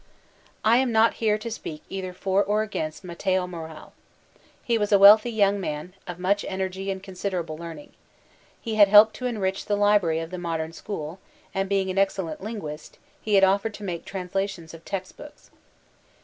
I 0.65 0.77
am 0.77 0.91
not 0.91 1.13
here 1.21 1.37
to 1.37 1.51
speak 1.51 1.83
either 1.87 2.11
for 2.11 2.43
or 2.43 2.63
against 2.63 3.03
Mateo 3.03 3.45
MorraL 3.45 3.91
He 4.63 4.75
was 4.75 4.91
a 4.91 4.97
wealthy 4.97 5.29
young 5.29 5.59
man, 5.59 5.93
of 6.07 6.17
much 6.17 6.43
energy 6.49 6.89
and 6.89 7.03
considerable 7.03 7.55
learning. 7.55 7.91
He 8.59 8.73
had 8.73 8.87
helped 8.87 9.13
to 9.17 9.27
enrich 9.27 9.65
the 9.67 9.75
library 9.75 10.17
of 10.19 10.31
the 10.31 10.39
Modem 10.39 10.71
School 10.73 11.19
and 11.53 11.69
being 11.69 11.91
an 11.91 11.99
excellent 11.99 12.41
lin 12.41 12.59
guist, 12.61 12.93
he 13.21 13.35
had 13.35 13.43
offered 13.43 13.75
to 13.75 13.83
make 13.83 14.03
translations 14.03 14.73
of 14.73 14.83
text 14.85 15.17
books. 15.17 15.51